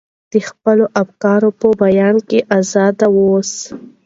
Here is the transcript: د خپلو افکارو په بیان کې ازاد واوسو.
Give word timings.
د 0.31 0.33
خپلو 0.47 0.85
افکارو 1.01 1.49
په 1.59 1.67
بیان 1.81 2.15
کې 2.29 2.39
ازاد 2.57 2.97
واوسو. 3.15 3.63